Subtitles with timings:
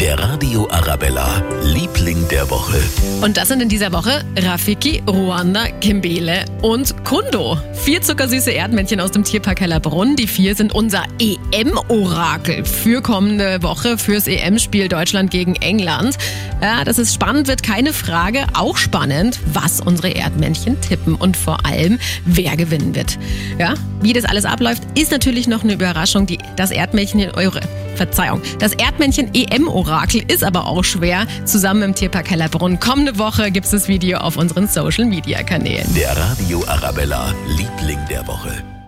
[0.00, 2.80] Der Radio Arabella, Liebling der Woche.
[3.20, 7.58] Und das sind in dieser Woche Rafiki, Ruanda, Kimbele und Kundo.
[7.74, 10.16] Vier zuckersüße Erdmännchen aus dem Tierpark Hellerbrunn.
[10.16, 16.16] Die vier sind unser EM-Orakel für kommende Woche fürs EM-Spiel Deutschland gegen England.
[16.62, 18.46] Ja, das ist spannend, wird keine Frage.
[18.54, 23.18] Auch spannend, was unsere Erdmännchen tippen und vor allem, wer gewinnen wird.
[23.58, 26.24] Ja, wie das alles abläuft, ist natürlich noch eine Überraschung.
[26.24, 27.60] Die, das Erdmännchen eure
[28.00, 28.40] Verzeihung.
[28.58, 31.26] Das Erdmännchen EM-Orakel ist aber auch schwer.
[31.44, 32.80] Zusammen im Tierpark Hellerbrunn.
[32.80, 35.86] Kommende Woche gibt es das Video auf unseren Social-Media-Kanälen.
[35.94, 38.79] Der Radio Arabella, Liebling der Woche.